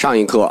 [0.00, 0.50] 上一课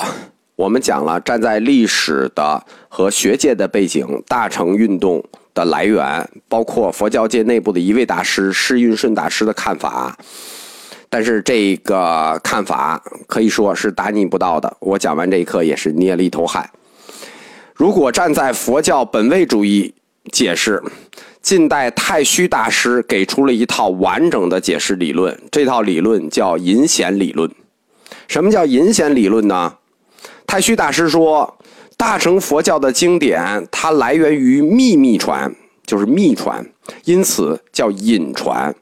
[0.56, 5.24] 我们讲了站在历史的和学界的背景，大乘运动
[5.56, 10.16] 的来源，包括佛教界内部的一位大师释运顺大师的看法。
[11.10, 14.72] 但是这个看法可以说是大逆不道的。
[14.82, 16.70] 我讲完这一课也是捏了一头汗。
[17.74, 19.92] 如果站在佛教本位主义
[20.32, 20.80] 解释，
[21.42, 27.50] 近代太虚大师给出了一套完整的解释理论，这套理论叫隐显理论。
[28.30, 29.76] 什么叫隐显理论呢？
[30.46, 31.58] 太虚大师说，
[31.98, 35.52] 大乘佛教的经典它来源于秘密传，
[35.84, 36.64] 就是秘传，
[37.06, 38.74] 因此叫隐传。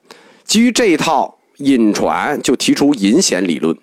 [0.44, 3.76] 基于这一套隐传，就提出隐显理论。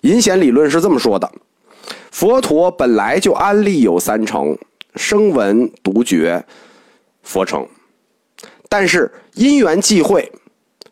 [0.00, 1.30] 隐显理论是这么说的：
[2.10, 4.56] 佛陀本来就安立有三乘，
[4.94, 6.42] 声闻、独觉、
[7.22, 7.68] 佛乘，
[8.70, 10.32] 但是因缘际会。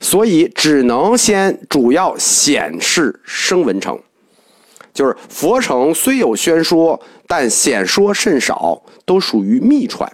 [0.05, 3.99] 所以只能先主要显示声闻乘，
[4.93, 10.13] 就是佛乘虽有宣说，但显说甚少，都属于秘传。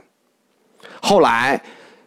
[1.00, 1.60] 后来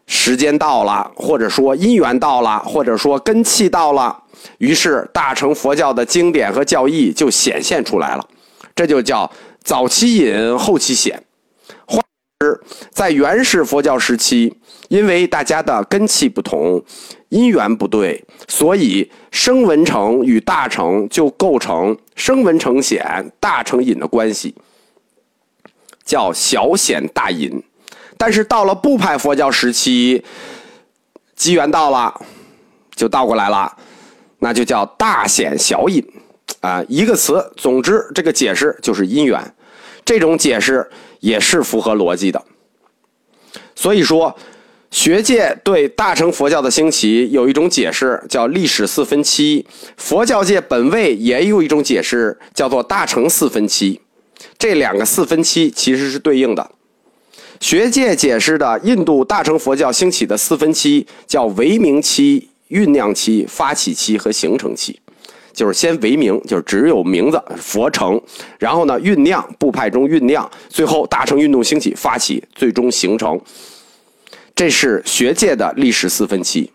[0.07, 4.17] 时间到了，或者说因缘到了，或者说根器到了，
[4.59, 8.25] 于是大乘佛教的经典和教义就显现出来了。
[8.73, 9.29] 这就叫
[9.61, 11.21] 早期隐，后期显。
[12.89, 14.55] 在原始佛教时期，
[14.89, 16.83] 因为大家的根器不同。
[17.29, 24.53] 因缘不对，所以声闻成与大成就构成声闻成显、大成隐的关系，
[26.05, 27.63] 叫小显大隐。
[28.19, 30.23] 但是到了部派佛教时期，
[31.35, 32.21] 机缘到了，
[32.93, 33.75] 就倒过来了，
[34.37, 36.05] 那就叫大显小隐。
[36.61, 39.41] 啊，一个词，总之这个解释就是因缘。
[40.05, 40.87] 这种解释
[41.23, 42.43] 也是符合逻辑的。
[43.73, 44.35] 所以说。
[44.93, 49.65] 学界对大乘佛教的兴起有一种解释，叫历史四分期；
[49.97, 53.99] 佛教界本位也有一种解释，叫做大乘四分期。
[54.59, 56.69] 这两个四分期其实是对应的。
[57.59, 64.99] 学界解释的印度大乘佛教兴起的四分期叫唯名期、酝酿期、发起期和形成期，
[65.53, 68.19] 就是先唯名，就是只有名字佛成，
[68.59, 73.39] 然后呢酝酿部派中酝酿，最后大乘运动兴起发起，最终形成。
[74.55, 76.71] 这是学界的历史四分期，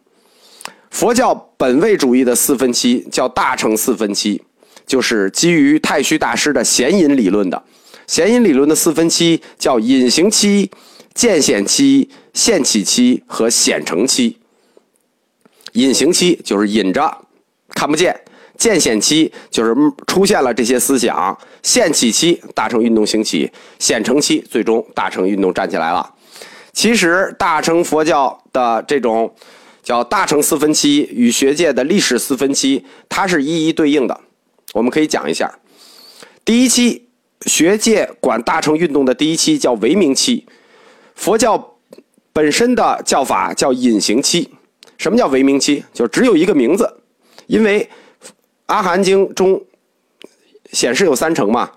[0.91, 4.43] 佛教本位主义的四分期叫大乘四分期，
[4.87, 7.63] 就是基于太虚大师的显隐理论的。
[8.07, 10.71] 显隐理论的四分期叫隐形期、
[11.15, 14.39] 渐显期、现起期和显成期。
[15.73, 17.27] 隐形期就是隐着，
[17.75, 18.13] 看不见；
[18.59, 19.75] 渐显期就是
[20.07, 21.33] 出现了这些思想；
[21.63, 23.49] 现起期大乘运动兴起；
[23.79, 26.15] 显成期最终大乘运动站起来了。
[26.73, 29.33] 其实，大乘佛教的这种
[29.83, 34.21] 叫大乘四分期与学界的历史四分期，它是一一对应的。
[34.75, 35.59] 我们可以讲一下。
[36.45, 37.09] 第一期，
[37.47, 40.47] 学界管大乘运动的第一期叫唯名期，
[41.15, 41.77] 佛教
[42.33, 44.51] 本身的叫法叫隐形期。
[44.99, 45.85] 什么叫唯名期？
[45.93, 47.01] 就只有一个名字，
[47.47, 47.85] 因为
[48.69, 49.61] 《阿含经》中
[50.73, 51.71] 显示有三乘嘛，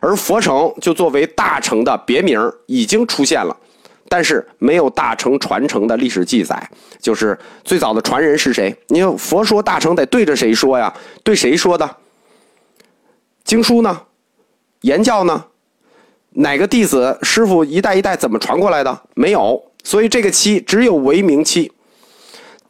[0.00, 3.56] 而佛乘就作为大乘的别名已经出现了。
[4.08, 6.70] 但是没有大乘传承的历史记载，
[7.00, 8.76] 就是最早的传人是谁？
[8.88, 10.92] 你说佛说大乘得对着谁说呀？
[11.24, 11.96] 对谁说的？
[13.44, 14.02] 经书呢？
[14.82, 15.46] 言教呢？
[16.30, 19.02] 哪个弟子师傅一代一代怎么传过来的？
[19.14, 21.72] 没有，所以这个期只有为名期。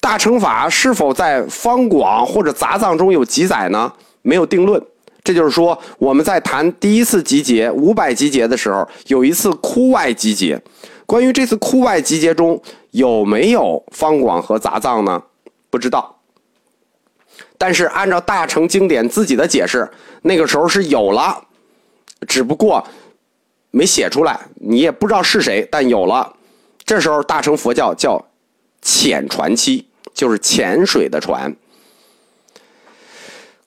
[0.02, 3.90] 大乘法是否在方广或者杂藏中有记载呢？
[4.22, 4.82] 没有定论。
[5.22, 10.60] 这就是说，我们在谈第一次集结五百集结的时候，有一次窟外集结。
[11.06, 12.60] 关于这次窟外集结中
[12.90, 15.22] 有没有方广和杂藏呢？
[15.70, 16.18] 不知道。
[17.56, 19.88] 但是按照大乘经典自己的解释，
[20.22, 21.40] 那个时候是有了，
[22.26, 22.84] 只不过
[23.70, 26.34] 没写出来，你也不知道是谁，但有了。
[26.84, 28.20] 这时候大乘佛教叫
[28.82, 31.54] 潜传期，就是潜水的船。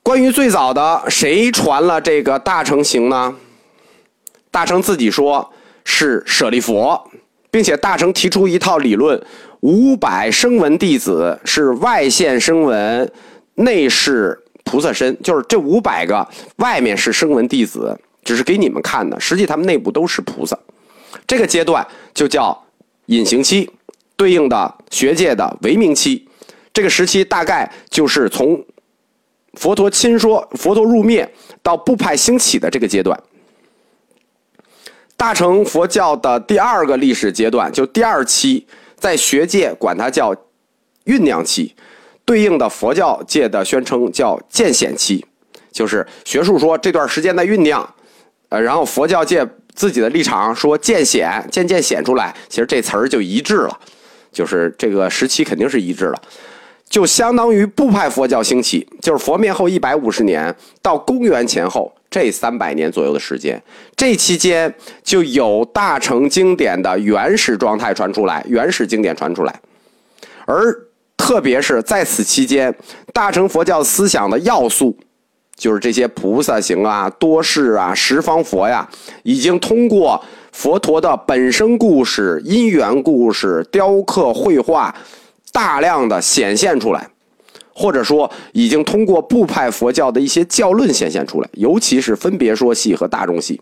[0.04, 3.36] 关于最早的谁传了这个大乘行呢？
[4.52, 5.52] 大乘自己说
[5.84, 7.10] 是舍利佛。
[7.52, 9.18] 并且大乘提出一套理论：
[9.62, 13.10] 五百声闻弟子是外现声闻，
[13.54, 16.28] 内是菩萨身，就是这五百个
[16.58, 20.60] 外面是声闻弟子，只是给你们看的，实际他们内部都是菩萨。
[21.26, 22.62] 这个阶段就叫
[23.06, 23.72] 隐形期，
[24.18, 26.28] 对应的学界的唯名期。
[26.76, 28.62] 这个时期大概就是从
[29.54, 31.26] 佛陀亲说、佛陀入灭
[31.64, 33.18] 到部派兴起的这个阶段。
[35.16, 38.68] 大乘佛教的第二个历史阶段，就第二期，
[38.98, 40.36] 在学界管它叫
[41.06, 41.74] 酝酿期，
[42.26, 45.26] 对应的佛教界的宣称叫渐显期。
[45.72, 47.90] 就是学术说这段时间的酝酿，
[48.50, 53.80] 呃，然后佛教界自己的立场说渐显，渐渐显出来，其实这词儿就一致了，
[54.34, 56.22] 就是这个时期肯定是一致了，
[56.96, 63.62] 就相当于部派佛教兴起，就是佛灭后一百五十年到公元前后这三百年左右的时间，
[63.98, 69.60] 这期间就有大乘经典的原始状态传出来，原始经典传出来，
[70.46, 70.74] 而。
[71.18, 72.74] 特别是在此期间，
[73.12, 74.96] 大乘佛教思想的要素，
[75.56, 78.88] 就是这些菩萨行啊、多事啊、十方佛呀，
[79.24, 84.94] 已经通过佛陀的本生故事、因缘故事、雕刻、绘画，
[85.56, 87.10] 大量的显现出来，
[87.74, 93.62] 或者说已经通过部派佛教的一些教论显现出来，尤其是分别说系和大众系，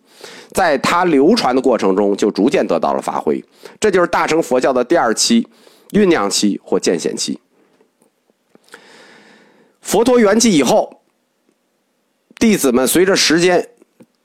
[0.53, 3.39] 在它流传的过程中就逐渐得到了发挥。
[3.79, 5.47] 这就是大乘佛教的第二期
[5.91, 7.39] 酝酿期或渐显期。
[9.79, 11.01] 佛陀圆寂以后，
[12.39, 13.69] 弟子们随着时间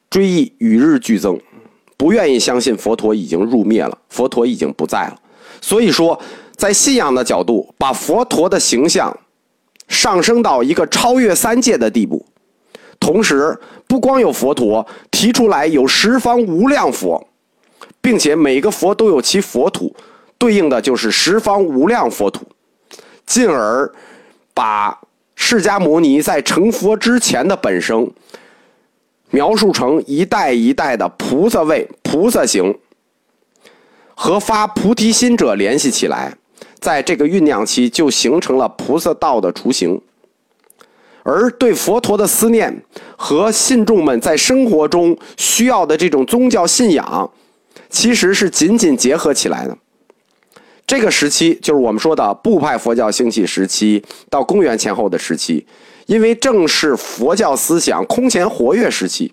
[0.08, 1.38] 追忆与日俱增，
[1.98, 5.20] 不愿意相信佛陀已经入灭了，佛陀已经不在了。
[5.60, 6.18] 所以说，
[6.58, 9.16] 在信仰的角度，把佛陀的形象
[9.88, 12.26] 上升到一个超越三界的地步。
[13.00, 17.26] 同时，不光有佛陀，提出来有十方无量佛，
[18.02, 19.96] 并且每个佛都有其佛土，
[20.36, 22.44] 对应的就是十方无量佛土，
[23.24, 23.90] 进而
[24.52, 24.98] 把。
[25.40, 28.10] 释迦牟尼在成佛之前的本生，
[29.30, 32.76] 描述成一代一代的菩萨位、菩萨行，
[34.16, 36.36] 和发菩提心者联系起来，
[36.80, 40.00] 在这个酝酿期就形成了菩萨道的雏形。
[41.24, 42.82] 而对佛陀的思念
[43.16, 47.30] 和信众们在生活中需要的这种宗教信仰，
[47.90, 49.76] 其实是紧紧结合起来的。
[50.86, 55.66] 这个时期就是我们说的部派佛教兴起时期，到公元前后的时期，
[56.06, 59.30] 因为正是佛教思想空前活跃时期，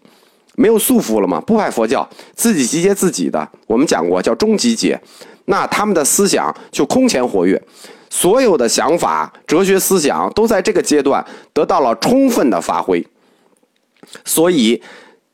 [0.56, 1.40] 没有束缚了嘛。
[1.40, 5.00] 部派佛教自己集结自己的，我们讲过叫中集结，
[5.46, 7.62] 那他们的思想就空前活跃，
[8.10, 13.06] 所有的想法、哲学思想都在这个阶段得到了充分的发挥，
[14.24, 14.82] 所以。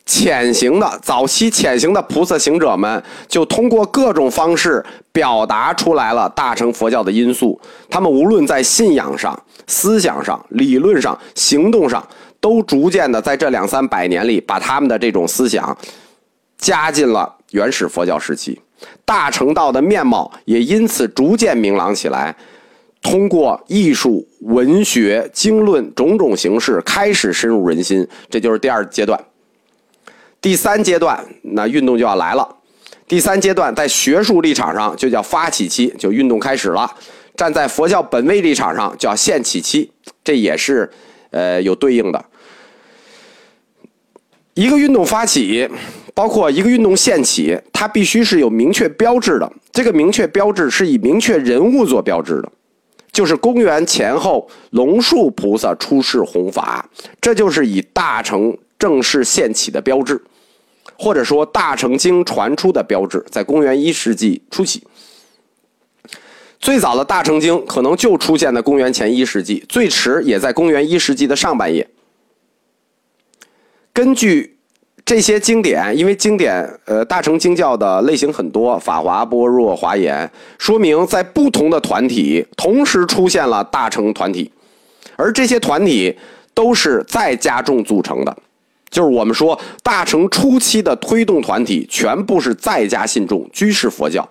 [0.04, 7.58] 潜行的早期潜行的菩萨行者们，就通过各种方式表达出来了大乘佛教的因素。
[7.90, 12.06] 他们无论在信仰上、思想上、理论上、行动上，
[12.42, 15.78] 都逐渐的在这两三百年里，把他们的这种思想
[16.58, 18.60] 加进了原始佛教时期。
[19.06, 22.36] 大乘道的面貌也因此逐渐明朗起来。
[23.02, 28.08] 通过艺术、文学、经论种种形式，开始深入人心。
[28.30, 29.20] 这就是第二阶段。
[30.40, 32.58] 第三阶段，那运动就要来了。
[33.08, 36.90] 第三阶段在学术立场上就叫发起期，就运动开始了。
[37.36, 39.92] 站在佛教本位立场上叫现起期，
[40.24, 40.88] 这也是
[41.32, 42.24] 呃有对应的。
[44.54, 45.68] 一个运动发起，
[46.22, 49.54] 包括一个运动现起，它必须是有明确标志的。
[49.72, 52.52] 这个明确标志是以明确人物做标志的，
[53.12, 56.88] 就是公元前后龙树菩萨出世弘法，
[57.20, 60.22] 这就是以大乘正式现起的标志。
[60.96, 64.84] 或者说，大乘经传出的标志，在公元一世纪初期，
[66.60, 71.90] 最早的大乘经可能就出现在公元前一世纪，最迟也在公元一世纪的上半叶。
[73.92, 74.60] 根据
[75.12, 84.50] 这些经典，因为经典呃大乘经教的类型很多，法华、般若、华严，说明在不同的团体同时出现了大乘团体，
[85.18, 86.18] 而这些团体
[86.54, 88.34] 都是在家众组成的。
[88.90, 94.26] 就是我们说大乘初期的推动团体，全部是在家信众、居士佛教，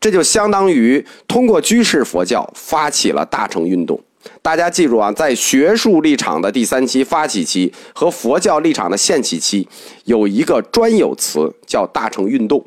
[0.00, 4.00] 这就相当于通过居士佛教发起了大乘运动。
[4.40, 9.68] 大家记住啊，在学术立场的第三期发起期和佛教立场的现起期，
[10.04, 12.64] 有一个专有词叫大乘运动，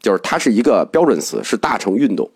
[0.00, 2.30] 就是它是一个标准词，是大乘运动。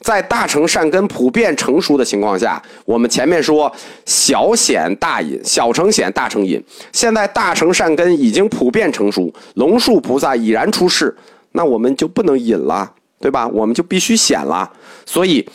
[0.00, 3.72] 在大乘善根普遍成熟的情况下，我们前面说
[4.04, 6.62] 小显大隐，小乘显大乘隐。
[6.92, 11.16] 现在大乘善根已经普遍成熟，龙树菩萨已然出世，
[11.52, 13.48] 那我们就不能隐了，对吧？
[13.48, 14.70] 我们就必须显了。
[15.06, 15.48] 所以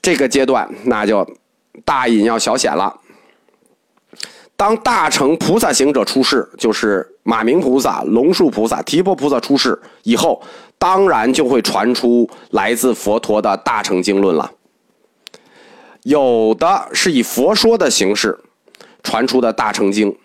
[0.00, 1.26] 这个阶段，那就
[1.84, 3.00] 大隐要小显了。
[4.56, 10.42] 当大乘菩萨行者出世，就是马明菩萨、龙树菩萨、提婆菩萨出世以后。
[10.80, 14.50] 当然就会传出来自佛陀的大乘经论了。
[16.04, 18.38] 有的是以佛说的形式
[19.02, 20.16] 传出的大乘经，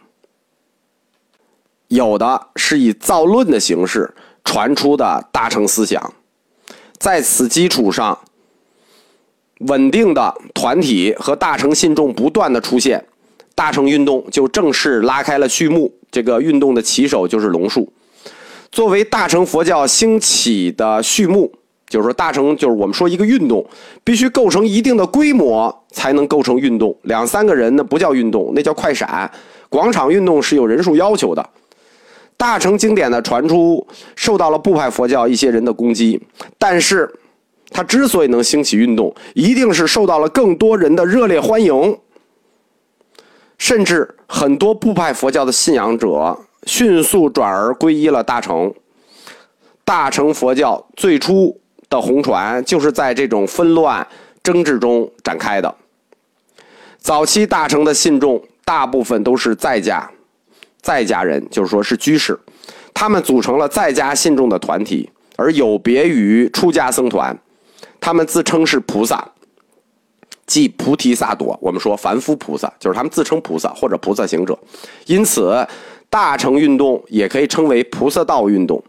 [1.89, 4.15] 有的是以造论的形式
[4.45, 6.13] 传出的大乘思想。
[6.97, 8.17] 在此基础上，
[9.59, 13.03] 稳定的团体和大乘信众不断的出现，
[13.55, 15.93] 大成运动就正式拉开了序幕。
[16.11, 17.91] 这个运动的旗手就是龙树。
[18.71, 21.51] 作为大乘佛教兴起的序幕，
[21.87, 23.65] 就是说大乘就是我们说一个运动
[24.03, 29.29] 必须构成一定的规模才能构成运动，两三个人那不叫运动，那叫快闪。
[29.69, 31.49] 广场运动是有人数要求的。
[32.37, 33.85] 大乘经典的传出
[34.15, 36.21] 受到了部派佛教一些人的攻击，
[36.57, 37.09] 但是
[37.71, 41.97] 它之所以能兴起运动，一定是受到了更多人的热烈欢迎，
[43.57, 46.37] 甚至很多部派佛教的信仰者。
[46.65, 48.73] 迅速转而皈依了大乘。
[49.83, 51.55] 大乘佛教最初
[51.89, 54.07] 的红传就是在这种纷乱
[54.41, 55.75] 争执中展开的。
[56.97, 60.09] 早期大乘的信众大部分都是在家，
[60.81, 62.35] 在家人，就是说是居士，
[62.95, 67.37] 他们组成了在家信众的团体，而有别于出家僧团，
[68.05, 69.27] 他们自称是菩萨，
[70.45, 71.57] 即菩提萨埵。
[71.59, 74.55] 我们说凡夫菩萨，就是他们自称菩萨或者菩萨行者，
[75.07, 75.67] 因此。
[76.07, 78.81] 大乘运动也可以称为菩萨道运动，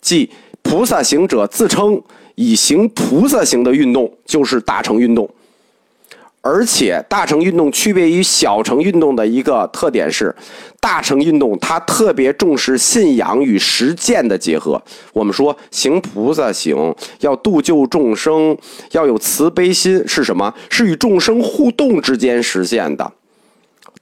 [0.00, 0.28] 即
[0.62, 2.02] 菩萨行者自称
[2.34, 5.28] 以行菩萨行的运动就是大乘运动。
[6.42, 10.34] 而且，大乘运动区别于小乘运动的一个特点是，
[10.80, 14.80] 大乘运动它特别重视信仰与实践的结合。
[15.12, 18.56] 我们说行菩萨行要度救众生，
[18.92, 20.52] 要有慈悲心，是什么？
[20.70, 23.12] 是与众生互动之间实现的。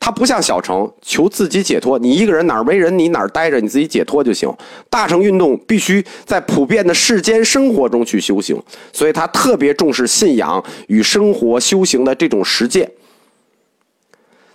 [0.01, 4.49] 它不像小乘求自己解脱，你一个人哪儿没人，你哪儿待着，你自己解脱就行。
[4.89, 8.63] 大乘运动必须在普遍的世间生活中去修行，
[8.93, 12.91] 所以它特别重视信仰与生活修行的这种实践。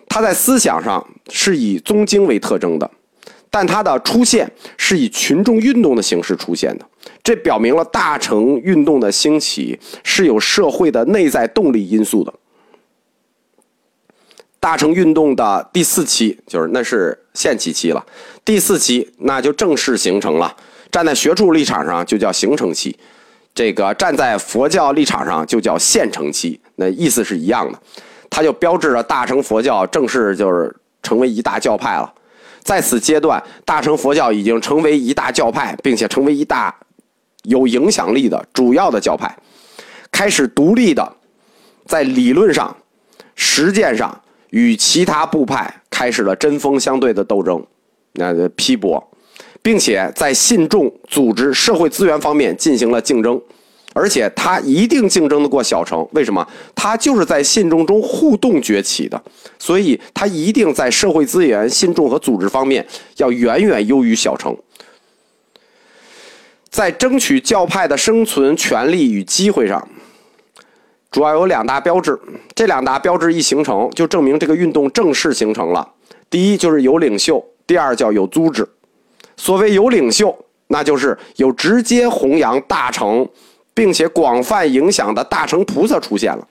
[0.07, 2.89] 它在思想上是以宗经为特征的，
[3.51, 6.85] 但它的出现是以群众运动的形式出现的，
[7.21, 12.33] 这表明了大乘运动的兴起是有社会的内在动力因素的。
[14.63, 18.01] 大乘运动的第四期就是那是现起期了，
[18.45, 20.55] 第四期那就正式形成了。
[20.89, 22.97] 站在学术立场上就叫形成期，
[23.53, 27.77] 这个站在佛教立场上就叫现成期，那意思是一样的。
[28.29, 32.13] 它就标志着大乘佛教正式就是成为一大教派了。
[32.63, 36.73] 在此阶段，大乘佛教已经成为一大教派，并且成为一大
[37.41, 39.37] 有影响力的主要的教派，
[40.09, 41.17] 开始独立的
[41.85, 42.73] 在理论上、
[43.35, 44.17] 实践上。
[44.53, 47.65] 与其他部派开始了针锋相对的斗争，
[48.11, 49.03] 那批驳，
[49.63, 53.41] 并且在信众、组织、社会资源方面进行了竞争，
[53.93, 56.07] 而且他一定竞争得过小城。
[56.11, 56.47] 为什么？
[56.75, 59.19] 他就是在信众中互动崛起的，
[59.57, 62.85] 所以他一定在社会资源、信众和组织方面
[63.17, 64.55] 要远远优于小城。
[66.69, 69.89] 在争取教派的生存权利与机会上。
[71.13, 72.19] 主要有两大标志，
[72.55, 75.87] 这两大标志一形成，就证明这个运动正式形成了。
[76.27, 78.67] 第一就是有领袖，第二叫有组织。
[79.37, 80.35] 所谓有领袖，
[80.69, 83.29] 那就是有直接弘扬大乘，
[83.75, 86.47] 并且广泛影响的大乘菩萨出现了。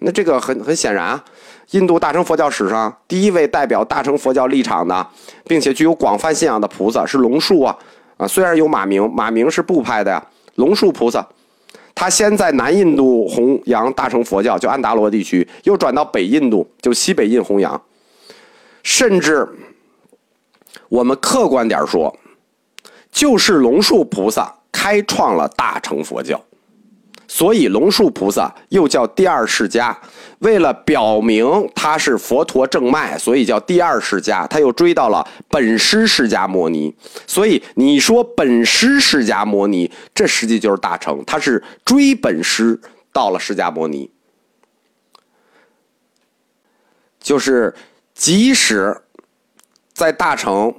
[0.00, 1.24] 那这个很很显然啊，
[1.70, 5.06] 印度大乘佛教史上第一位代表大乘佛教立场的，
[5.44, 7.74] 并且具有广泛信仰的菩萨是龙树啊
[8.18, 10.22] 啊，虽然有马明，马明是部派的呀，
[10.56, 11.26] 龙树菩萨。
[12.02, 17.80] 他先在南印度弘扬大乘佛教，就安达罗地区，又转到北印度，就西北印弘扬。
[18.82, 19.48] 甚至，
[20.88, 22.12] 我们客观点说，
[23.12, 26.44] 就是龙树菩萨开创了大乘佛教。
[27.34, 29.98] 所以，龙树菩萨又叫第二世家。
[30.40, 34.46] 为了表明他是佛陀正脉，所以叫第二世家。
[34.48, 36.94] 他又追到了本师释迦摩尼。
[37.26, 41.24] 所以，你说本师释迦摩尼，这实际就是大乘。
[41.24, 42.78] 他是追本师
[43.14, 44.10] 到了释迦摩尼。
[47.18, 47.74] 就是
[48.14, 48.94] 即使
[49.94, 50.74] 在大乘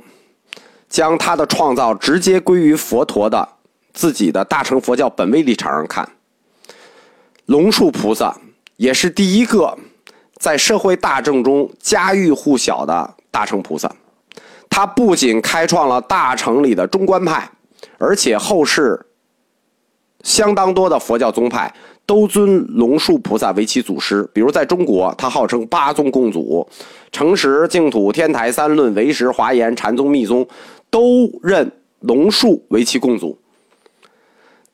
[0.87, 3.49] 将他的创造直接归于佛陀的
[3.91, 6.07] 自己的大乘佛教本位立场上看。
[7.47, 8.35] 龙树菩萨
[8.77, 9.77] 也是第一个
[10.37, 13.93] 在社会大众中家喻户晓的大乘菩萨。
[14.69, 17.49] 他不仅开创了大乘里的中观派，
[17.97, 19.05] 而且后世
[20.23, 21.71] 相当多的佛教宗派
[22.05, 24.27] 都尊龙树菩萨为其祖师。
[24.33, 26.67] 比如在中国，他号称八宗共祖，
[27.11, 30.47] 诚实、净土、天台、三论、唯识、华严、禅宗、密宗，
[30.89, 31.69] 都认
[31.99, 33.37] 龙树为其共祖。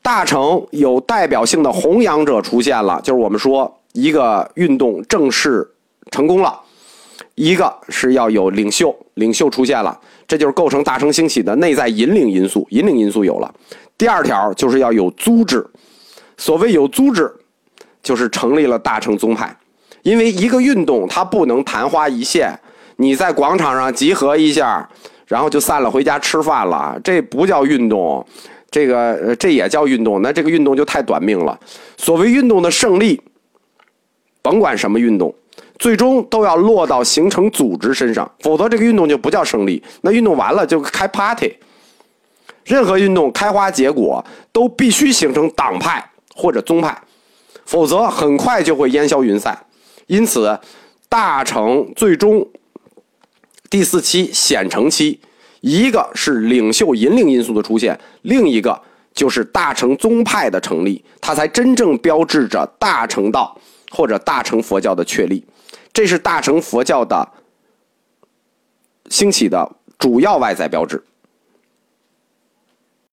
[0.02, 5.68] 大乘有代表性的弘扬者出现了，就是我们说一个运动正式
[6.10, 6.58] 成功了，
[7.34, 13.54] 一个是要有领袖，领袖出现了，这就是构成大乘兴起的内在引领因素，引领因素有了。
[13.98, 15.64] 第二条就是要有组织，
[16.38, 17.30] 所谓有组织，
[18.02, 19.54] 就是成立了大乘宗派，
[20.02, 22.58] 因为一个运动它不能昙花一现，
[22.96, 24.88] 你在广场上集合一下，
[25.26, 28.26] 然后就散了，回家吃饭了，这不叫运动，
[28.70, 31.58] 这个这也叫运动，那这个运动就太短命了。
[31.96, 33.20] 所谓运动的胜利，
[34.42, 35.34] 甭管什么运动，
[35.78, 39.82] 最终都要落到形成组织身上，否则这个运动就不叫胜利。
[40.02, 41.56] 那运动完了就开 party。
[42.64, 46.96] 任何运动开花结果都必须形成党派或者宗派，
[47.64, 49.58] 否则很快就会烟消云散。
[50.06, 50.56] 因此，
[51.08, 52.46] 大成最终
[53.68, 55.18] 第四期显成期，
[55.60, 58.80] 一个是领袖引领因素的出现，另一个
[59.12, 63.56] 就是大乘宗派的成立，它才真正标志着大乘道
[63.90, 65.44] 或者大乘佛教的确立。
[65.92, 67.28] 这是大乘佛教的
[69.08, 71.02] 兴起的主要外在标志。